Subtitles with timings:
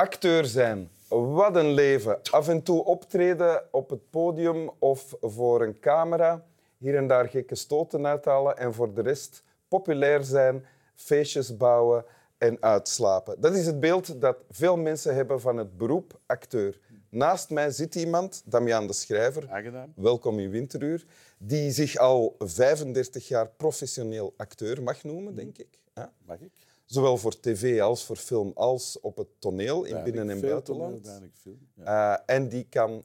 [0.00, 0.90] Acteur zijn.
[1.08, 2.18] Wat een leven.
[2.30, 6.44] Af en toe optreden op het podium of voor een camera.
[6.78, 8.56] Hier en daar gekke stoten uithalen.
[8.56, 10.64] En voor de rest populair zijn,
[10.94, 12.04] feestjes bouwen
[12.38, 13.40] en uitslapen.
[13.40, 16.78] Dat is het beeld dat veel mensen hebben van het beroep acteur.
[17.08, 19.92] Naast mij zit iemand, Damian de Schrijver, Aangedaan.
[19.96, 21.04] welkom in Winteruur,
[21.38, 25.78] die zich al 35 jaar professioneel acteur mag noemen, denk ik.
[25.94, 26.12] Ja?
[26.26, 26.52] Mag ik?
[26.90, 30.90] Zowel voor tv als voor film als op het toneel in binnen- en veel buitenland.
[31.04, 31.68] toneel, weinig film.
[31.74, 32.16] Ja.
[32.26, 33.04] Eh, en die kan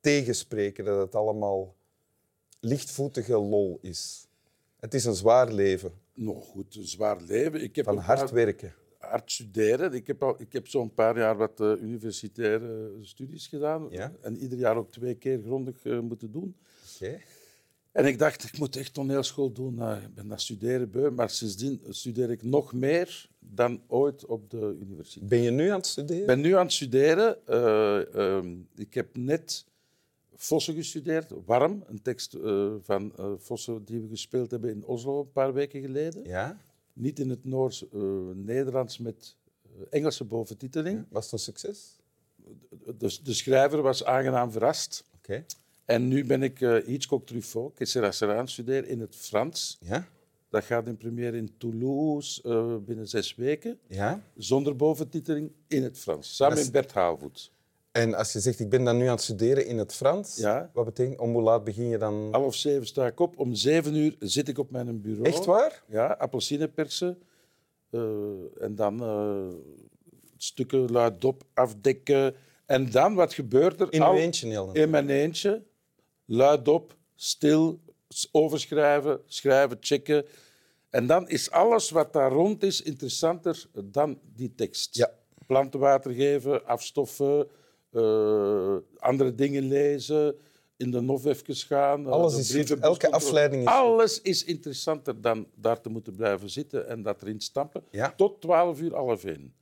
[0.00, 1.74] tegenspreken dat het allemaal
[2.60, 4.28] lichtvoetige lol is.
[4.76, 7.62] Het is een zwaar leven Nog goed, een zwaar leven.
[7.62, 8.74] Ik heb van hard paar- werken.
[8.98, 9.92] hard studeren.
[9.92, 13.86] Ik heb, al, ik heb zo'n paar jaar wat eh, universitaire studies gedaan.
[13.90, 14.12] Ja?
[14.20, 16.56] En ieder jaar ook twee keer grondig eh, moeten doen.
[16.94, 17.20] Oké.
[17.92, 19.74] En ik dacht, ik moet echt toneelschool doen.
[19.74, 21.10] Nou, ik ben dat studeren beu.
[21.10, 25.28] Maar sindsdien studeer ik nog meer dan ooit op de universiteit.
[25.28, 26.20] Ben je nu aan het studeren?
[26.20, 27.46] Ik ben nu aan het studeren.
[27.46, 29.64] Eh, ehm, ik heb net
[30.34, 31.32] Vossen gestudeerd.
[31.44, 35.52] Warm, een tekst eh, van eh, Vossen die we gespeeld hebben in Oslo een paar
[35.52, 36.24] weken geleden.
[36.24, 36.60] Ja?
[36.92, 38.00] Niet in het Noors, eh,
[38.34, 41.06] Nederlands met eh, Engelse boventiteling.
[41.08, 41.98] Was het een succes?
[42.94, 45.04] Dus de schrijver was aangenaam verrast.
[45.16, 45.44] Oké.
[45.90, 49.78] En nu ben ik eh, Hitchcock Truffaut, Kessera aan het studeren in het Frans.
[49.80, 50.08] Ja?
[50.50, 53.78] Dat gaat in première in Toulouse eh, binnen zes weken.
[53.88, 54.22] Ja?
[54.36, 56.36] Zonder boventiteling in het Frans.
[56.36, 57.52] Samen is- met Bert Haalvoet.
[57.92, 60.70] En als je zegt, ik ben dan nu aan het studeren in het Frans, Ja.
[60.72, 62.28] wat betekent, om hoe laat begin je dan?
[62.30, 63.38] Half zeven sta ik op.
[63.38, 65.24] Om zeven uur zit ik op mijn bureau.
[65.26, 65.82] Echt waar?
[65.88, 67.18] Ja, appelsine persen.
[67.90, 68.00] Eh,
[68.60, 69.02] en dan
[70.36, 72.34] stukken luidop afdekken.
[72.66, 73.92] En dan, wat gebeurt er?
[73.92, 74.72] In uw eentje, Nel.
[74.72, 75.62] In mijn eentje.
[76.32, 77.80] Luidop, stil,
[78.32, 80.24] overschrijven, schrijven, checken.
[80.90, 84.96] En dan is alles wat daar rond is interessanter dan die tekst.
[84.96, 85.10] Ja.
[85.46, 87.48] Plantenwater geven, afstoffen,
[87.92, 90.36] eh, andere dingen lezen,
[90.76, 92.06] in de nof even gaan.
[92.06, 93.76] eh, Alles is Elke afleiding is goed.
[93.78, 97.82] Alles is interessanter dan daar te moeten blijven zitten en dat erin stampen.
[97.90, 98.12] Ja.
[98.16, 99.54] Tot 12 uur half één.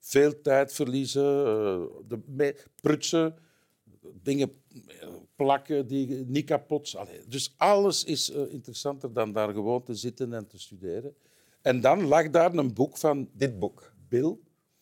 [0.00, 3.36] Veel tijd verliezen, eh, de prutsen,
[4.22, 4.62] dingen
[5.36, 6.94] plakken die niet kapot.
[6.96, 11.14] Allee, Dus alles is eh, interessanter dan daar gewoon te zitten en te studeren.
[11.62, 13.92] En dan lag daar een boek van Dit boek.
[14.08, 14.36] Bill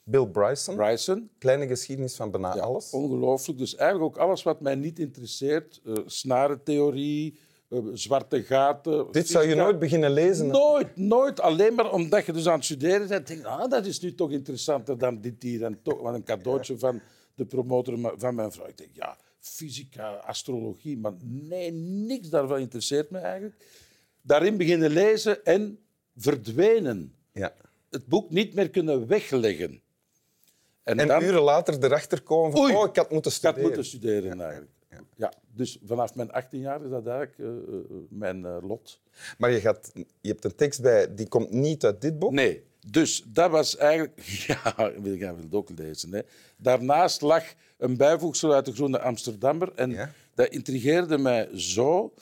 [0.05, 1.31] Bill Bryson, Bryson.
[1.39, 2.91] Kleine geschiedenis van bijna Ja, alles.
[2.91, 3.59] Ongelooflijk.
[3.59, 5.81] Dus eigenlijk ook alles wat mij niet interesseert.
[5.85, 7.39] eh snarentheorie,
[7.69, 9.07] eh, zwarte gaten.
[9.11, 10.47] Dit zou je nooit beginnen lezen.
[10.47, 11.41] Nooit, nooit.
[11.41, 13.27] Alleen maar omdat je dus aan het studeren bent.
[13.27, 15.65] Denk, ah, dat is nu toch interessanter dan dit hier.
[15.65, 17.01] En toch wat een cadeautje van
[17.35, 18.67] de promotor van mijn vrouw.
[18.67, 20.99] Ik denk, ja, fysica, astrologie.
[20.99, 23.55] Maar nee, niks daarvan interesseert me eigenlijk.
[24.23, 25.79] Daarin beginnen lezen en
[26.17, 27.15] verdwenen.
[27.33, 27.55] Ja.
[27.91, 29.81] Het boek niet meer kunnen wegleggen.
[30.83, 31.23] En, En dan...
[31.23, 32.75] uren later erachter komen van, Oei.
[32.75, 33.63] oh, ik had moeten Ik had studeren.
[33.63, 34.71] moeten studeren eigenlijk.
[35.17, 35.33] Ja.
[35.55, 39.01] dus vanaf mijn 18 jaar is dat eigenlijk eh, eh, mijn eh, lot.
[39.39, 42.33] Maar je, gaat, je hebt een tekst bij, die komt niet uit dit boek.
[42.33, 44.21] Nee, dus dat was eigenlijk...
[44.47, 46.13] Ja, wil jij wil het ook lezen.
[46.13, 46.21] Hè.
[46.57, 47.45] Daarnaast lag
[47.79, 49.73] een bijvoegsel uit de Groene Amsterdammer.
[49.75, 50.13] En Ja.
[50.35, 52.15] dat intrigeerde mij zo.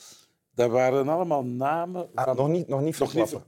[0.54, 2.36] Dat waren allemaal namen Ah, van...
[2.36, 3.42] nog niet, nog niet Nog niet verklappen.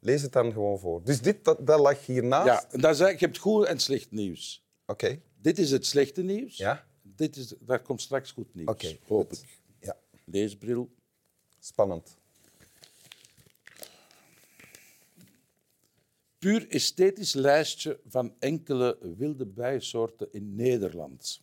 [0.00, 1.00] Lees het dan gewoon voor.
[1.04, 2.46] Dus dit, dat, dat lag hiernaast.
[2.46, 4.64] Ja, en dat is eigenlijk, je hebt goed en slecht nieuws.
[4.86, 5.20] Oké.
[5.40, 6.56] Dit is het slechte nieuws.
[6.56, 6.84] Ja.
[7.02, 9.42] Dit is, daar komt straks goed nieuws, Oké, hoop goed.
[9.42, 9.60] ik.
[9.80, 9.96] Ja.
[10.24, 10.90] Leesbril.
[11.58, 12.16] Spannend.
[16.44, 21.42] Puur esthetisch lijstje van enkele wilde bijensoorten in Nederland.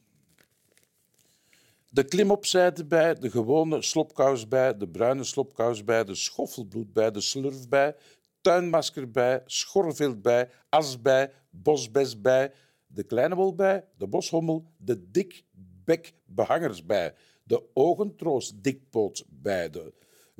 [1.90, 7.96] De klimopzijtebij, de gewone slopkousbij, de bruine slopkousbij, de schoffelbloedbij, de slurfbij,
[8.42, 12.52] tuinmaskerbij, schorveldbij, asbij, bosbesbij,
[12.88, 17.14] de kleine wolbij, de boshommel, de dikbekbehangersbij,
[17.44, 19.94] de ogentroostdikpootsbij, de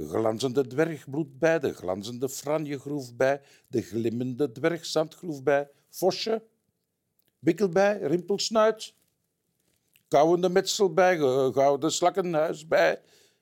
[0.08, 6.44] glanzende dwergbloedbij, de glanzende franjegroefbij, de glimmende dwergzandgroefbij, vosje,
[7.40, 8.94] wikkelbij, rimpelsnuit,
[10.08, 11.18] kauwende metselbij,
[11.52, 13.02] gouden slakkenhuisbij,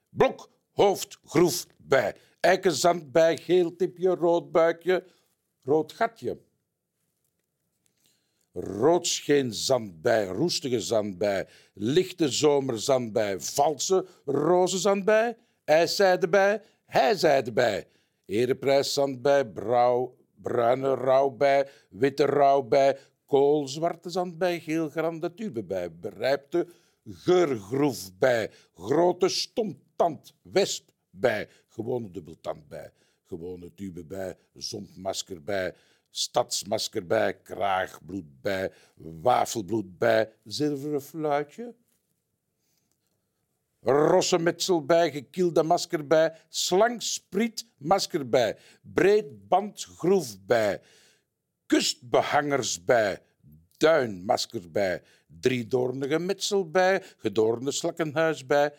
[0.09, 5.05] blok, hoofd, groef bij, eikenzandbij, geel tipje, rood buikje,
[5.63, 6.39] rood gatje.
[9.49, 15.37] Zandbij, roestige zandbij, lichte zomerzandbij, valse rozenzandbij,
[15.69, 17.87] ijszijdebij, hijzijdebij,
[18.25, 26.67] ereprijszandbij, brouw, bruine rouwbij, witte rouwbij, koolzwarte zandbij, geelgrande tubebij, berijpte
[27.05, 32.91] geurgroefbij, grote stomtand, wespbij, gewone dubbeltandbij,
[33.25, 35.73] gewone tube bij, zompmasker bij,
[36.09, 38.71] stadsmasker bij, kraagbloed bij,
[39.21, 41.75] wafelbloed bij, zilveren fluitje.
[43.81, 50.81] Rossenmetsel bij, gekielde masker bij, slangspriet masker bij, breedbandgroef bij,
[51.65, 53.21] kustbehangers bij,
[53.77, 58.73] duinmasker bij, driedoornige metsel bij, gedoornde slakkenhuis bij,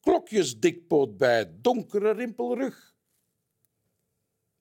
[0.00, 2.94] klokjesdikpoot bij, donkere rimpelrug.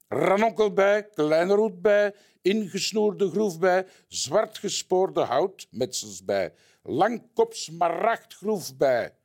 [0.08, 6.54] Ranonkel bij, kleine roet bij, ingesnoerde groef bij, zwart gespoorde houtmetsels bij,
[6.84, 9.17] langkop smaragdgroef bij,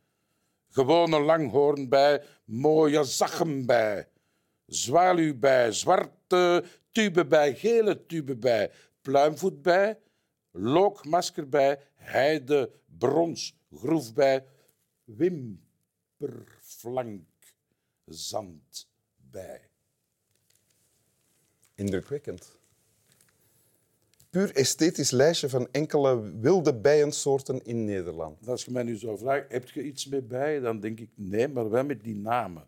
[0.72, 4.08] gewone langhoorn bij, mooie zachen bij,
[4.66, 8.70] zwaluw bij, zwarte tube bij, gele tube bij,
[9.00, 9.98] pluimvoet bij,
[10.50, 14.44] lookmasker bij, heide, brons, groef bij,
[15.04, 17.26] wimperflank,
[18.04, 19.70] zand bij.
[21.74, 22.60] Indrukwekkend.
[24.32, 28.48] Puur esthetisch lijstje van enkele wilde bijensoorten in Nederland.
[28.48, 30.62] Als je mij nu zou vragen, heb je iets mee bijen?
[30.62, 32.66] Dan denk ik nee, maar wel met die namen.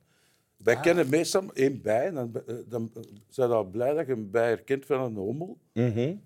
[0.57, 2.93] Wij kennen meestal één bij, dan, eh, dan
[3.29, 5.59] zijn we al blij dat je een bij herkent van een hommel.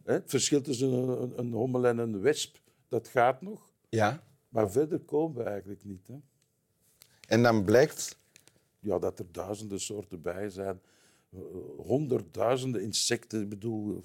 [0.05, 2.56] Hè, Het verschil tussen een, een- een hommel en een wesp,
[2.88, 3.70] dat gaat nog.
[3.88, 4.23] Ja.
[4.49, 6.06] Maar verder komen we eigenlijk niet.
[6.06, 6.14] Hè.
[7.29, 8.17] En dan blijkt...
[8.81, 10.88] Ja, dat er duizenden soorten bijen zijn, eh,
[11.76, 14.02] honderdduizenden insecten, ik bedoel.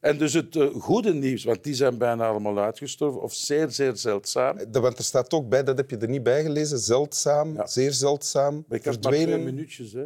[0.00, 3.96] En dus het eh, goede nieuws, want die zijn bijna allemaal uitgestorven, of zeer, zeer
[3.96, 4.56] zeldzaam.
[4.72, 7.66] Want er staat ook bij, dat heb je er niet bij gelezen, zeldzaam, Ja.
[7.66, 9.92] zeer zeldzaam, Maar ik maar minuutjes.
[9.92, 10.04] Hè.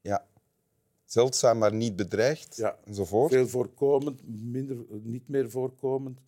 [0.00, 0.26] Ja.
[1.04, 2.78] Zeldzaam, maar niet bedreigd, Ja.
[2.84, 3.32] enzovoort.
[3.32, 6.18] Veel voorkomend, minder, niet meer voorkomend.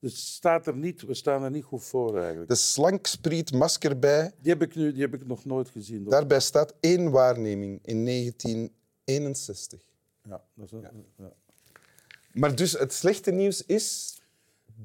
[0.00, 2.48] Dus staat er niet, we staan er niet goed voor eigenlijk.
[2.48, 6.04] De slankspriet maskerbij, Die heb ik, nu, die heb ik nog nooit gezien.
[6.04, 8.02] daarbij staat één waarneming in
[9.18, 9.80] 1961.
[10.28, 11.32] Ja, dat is een- ja.
[12.32, 14.18] Maar dus het slechte nieuws is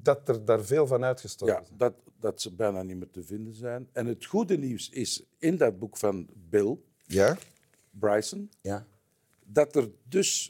[0.02, 1.78] dat er daar veel van uitgestorven Ja, zijn.
[1.78, 3.90] dat, dat ze bijna niet meer te vinden zijn.
[3.92, 7.38] En het goede nieuws is in dat boek van Bill Ja?
[7.92, 8.86] Bryson Ja.
[9.46, 10.50] dat er dus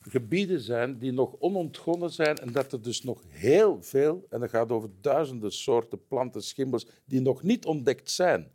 [0.00, 4.50] gebieden zijn die nog onontgonnen zijn en dat er dus nog heel veel, en dat
[4.50, 8.50] gaat over duizenden soorten planten, schimmels, die nog niet ontdekt zijn.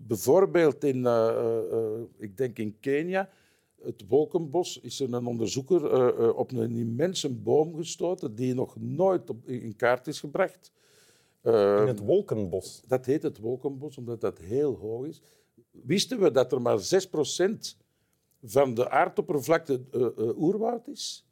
[0.00, 3.30] Bijvoorbeeld in, eh, eh, eh, ik denk in Kenia,
[3.82, 8.76] het wolkenbos, is er een onderzoeker eh, eh, op een immense boom gestoten die nog
[8.76, 10.72] nooit op, in kaart is gebracht.
[11.42, 11.52] In
[11.86, 12.82] het wolkenbos.
[12.86, 15.22] dat heet het wolkenbos, omdat dat heel hoog is.
[15.70, 17.76] Wisten we dat er maar 6%
[18.42, 21.26] van de aardoppervlakte eh, oerwoud is?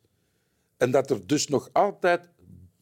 [0.77, 2.29] En dat er dus nog altijd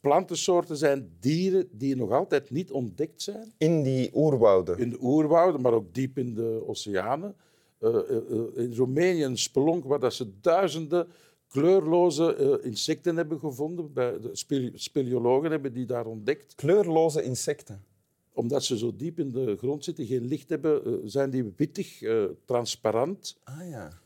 [0.01, 3.53] plantensoorten zijn, dieren, die nog altijd niet ontdekt zijn?
[3.59, 4.79] In die oerwouden.
[4.79, 7.37] In de oerwouden, maar ook diep in de oceanen.
[7.85, 11.07] Eh, eh, eh, in Roemenië een spelonk waar dat ze duizenden
[11.49, 13.93] kleurloze insecten hebben gevonden.
[13.93, 17.85] Bij de spele- speleologen hebben die daar ontdekt Kleurloze insecten.
[18.33, 22.03] omdat ze zo diep in de grond zitten, geen licht hebben, zijn die wittig,
[22.45, 23.37] transparant.
[23.45, 24.03] Ah ja.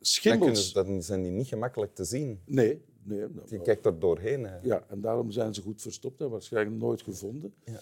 [0.00, 0.72] Schimmels.
[0.72, 2.40] dan zijn die niet gemakkelijk te zien.
[2.44, 3.24] Nee, nee.
[3.48, 4.44] Je kijkt er doorheen.
[4.44, 4.58] Hè.
[4.62, 7.54] Ja, en daarom zijn ze goed verstopt en waarschijnlijk nooit gevonden.
[7.64, 7.80] Ja.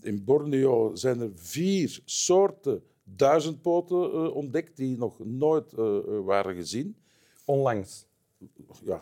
[0.00, 6.54] In Borneo zijn er vier soorten duizendpoten eh, ontdekt die nog nooit eh, eh, waren
[6.54, 6.96] gezien.
[7.44, 8.06] Onlangs.
[8.84, 9.00] Ja,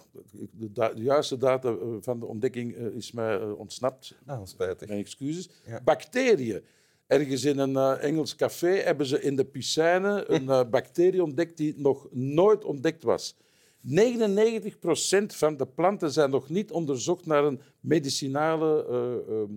[0.50, 4.14] de, da- de juiste data van de ontdekking is mij ontsnapt.
[4.26, 4.88] Ah, spijtig.
[4.88, 5.50] Mijn excuses.
[5.66, 5.80] Ja.
[5.84, 6.62] Bacteriën.
[7.06, 12.08] Ergens in een Engels café hebben ze in de piscine een bacterie ontdekt die nog
[12.10, 13.36] nooit ontdekt was.
[13.82, 19.50] 99% van de planten zijn nog niet onderzocht naar een medicinale eh, ehm,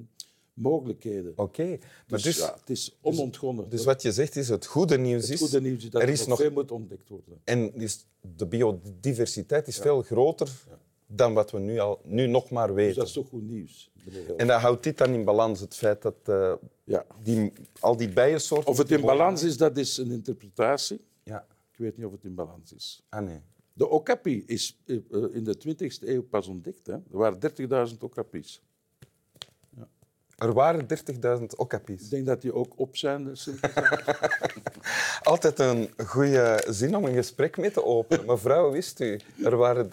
[0.56, 1.34] mogelijkheden.
[1.36, 1.78] Oké.
[2.08, 3.70] Dus, dus, ja, het is onontgonnen.
[3.70, 5.40] dus wat je zegt is, het goede nieuws het is...
[5.40, 7.42] goede nieuws is dat er is nog nog- veel moet ontdekt worden.
[7.44, 10.50] En is de biodiversiteit is veel groter
[11.08, 12.96] dan wat we nu, al, nu nog maar Dus weten.
[12.98, 13.92] dat is toch goed nieuws.
[14.38, 17.06] En dat houdt dit dan in balans, het feit dat eh, Ja.
[17.24, 18.68] die, al die bijensoorten...
[18.70, 21.02] Of het in balans is, dat is een interpretatie.
[21.24, 21.48] Ja.
[21.72, 23.04] Ik weet niet of het in balans is.
[23.10, 23.40] Ah, nee.
[23.74, 26.88] De okapi is eh, eh, in de 20e eeuw pas ontdekt.
[26.88, 26.94] Hè.
[26.94, 27.40] Er waren
[27.92, 28.62] 30.000 okapis.
[30.36, 32.10] Er waren 30.000 Ik okapis.
[32.10, 33.38] denk dat die ook op zijn.
[33.38, 33.62] sinds-
[35.24, 38.26] Altijd een goede zin om een gesprek mee te openen.
[38.26, 39.90] Mevrouw, wist u, er waren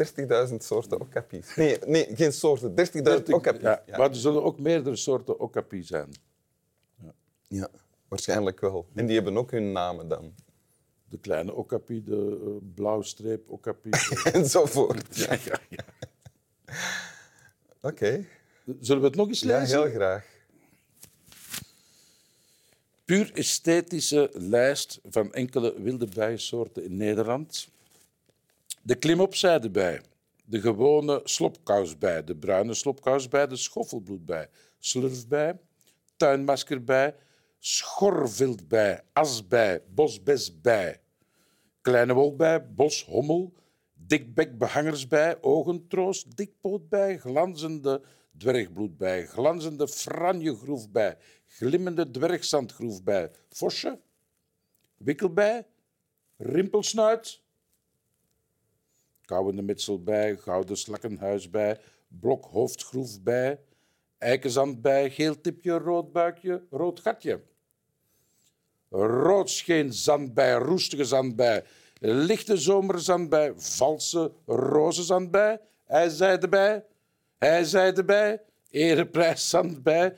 [0.50, 1.54] 30.000 soorten okapis.
[1.56, 3.60] Nee, nee, geen soorten, 30.000 okapis.
[3.62, 3.98] Ja, Ja.
[3.98, 6.08] Maar er zullen ook meerdere soorten okapi zijn.
[7.48, 7.68] Ja,
[8.08, 8.86] waarschijnlijk wel.
[8.94, 10.34] En die hebben ook hun namen dan.
[11.08, 13.90] De kleine okapi, de eh, blauwstreep okapi.
[14.32, 15.16] Enzovoort.
[15.16, 15.32] Ja.
[15.44, 15.84] ja, ja.
[17.80, 18.24] Oké.
[18.80, 19.82] Zullen we het nog eens Ja, lezen?
[19.82, 20.31] heel graag.
[23.04, 27.68] Puur esthetische lijst van enkele wilde bijensoorten in Nederland.
[28.82, 30.00] De klimopzijdebij,
[30.44, 35.58] de gewone slopkousbij, de bruine slopkousbij, de schoffelbloedbij, slurfbij,
[36.16, 37.14] tuinmaskerbij,
[37.58, 41.00] schorvildbij, asbij, bosbesbij,
[41.80, 43.52] kleine wolkbij, boshommel,
[43.94, 48.02] dikbekbehangersbij, ogentroost, dikpootbij, glanzende
[48.38, 54.00] dwergbloedbij, glanzende franjegroefbij, glimmende dwergzandgroefbij, vosje,
[54.96, 55.66] wikkelbij,
[56.36, 57.40] rimpelsnuit,
[59.24, 63.60] kauwende metselbij, gouden slakkenhuisbij, blokhoofdgroefbij,
[64.18, 67.40] eikenzandbij, geel tipje, rood buikje, rood gatje.
[68.88, 71.64] Roodscheen zandbij, roestige zandbij,
[71.98, 76.84] lichte zomerzandbij, valse rozenzandbij, ijzeidebij,
[77.48, 80.16] hij zei erbij, ereprijs zandbij,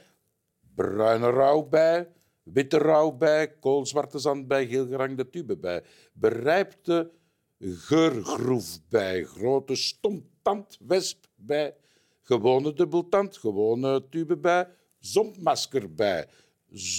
[0.75, 2.09] bruine rouwbij,
[2.43, 7.11] witte rouwbij, koolzwarte zandbij, geelgerangde tube bij, berijpte
[7.59, 11.75] geurgroef bij, grote stomptandwesp bij,
[12.23, 16.27] gewone dubbeltand, gewone tube bij, zompmasker bij,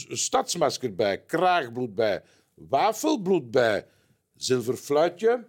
[0.08, 2.24] stadsmasker bij, kraagbloed bij,
[3.52, 3.86] bij,
[4.36, 5.48] zilverfluitje,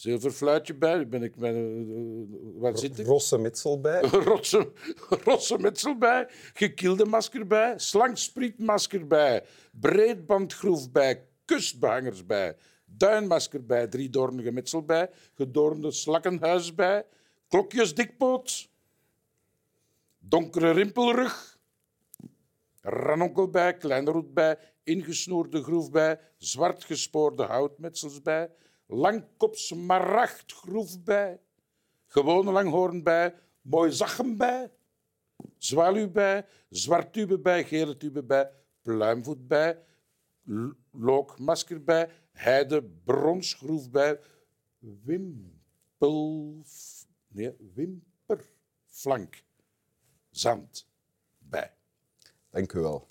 [0.00, 3.06] zilverfluitje bij, ben ik met, uh, waar zit ik?
[3.06, 4.00] Rosse mitsel bij.
[4.00, 4.72] Rotse,
[5.24, 14.50] rosse metsel bij, gekielde masker bij, slangsprietmasker bij, breedbandgroef bij, kustbehangers bij, duinmasker bij, driedoornige
[14.50, 17.04] metsel bij, gedoornde slakkenhuis bij,
[17.48, 18.68] klokjes dikpoot,
[20.18, 21.58] donkere rimpelrug,
[22.80, 28.50] ranonkel bij, kleine roet bij, ingesnoerde groef bij, zwart gespoorde houtmetsels bij,
[28.90, 30.96] langkop smaragdgroef
[32.06, 34.70] gewone langhoorn bij, mooi zachem bij,
[35.58, 38.50] zwaluw bij, zwart tube bij, gele tube bij,
[38.82, 39.78] pluimvoet bij,
[40.44, 44.20] l- lookmasker bij, heide bronsgroef bij,
[44.78, 46.62] wimpel...
[47.28, 49.42] Nee, wimperflank
[50.30, 50.86] zand
[51.38, 51.72] bij.
[52.50, 53.06] Dank u wel.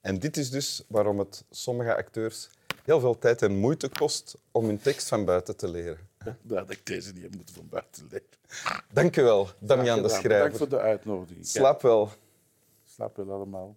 [0.00, 2.50] En dit is dus waarom het sommige acteurs
[2.84, 6.08] heel veel tijd en moeite kost om hun tekst van buiten te leren.
[6.42, 8.26] Dat ik deze niet heb moeten van buiten leren.
[8.92, 10.58] Dank u wel, Damian de Schrijver.
[10.58, 11.46] voor de uitnodiging.
[11.46, 12.10] Slaap wel.
[12.84, 13.76] Slaap wel allemaal.